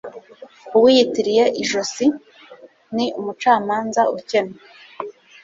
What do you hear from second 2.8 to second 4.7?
ni umucamanza ukennye.